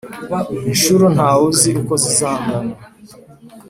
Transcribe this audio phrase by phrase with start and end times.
[0.71, 2.73] inshuro ntawuzi uko zizangana,